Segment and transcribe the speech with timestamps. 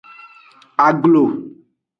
[0.85, 1.23] Aglo.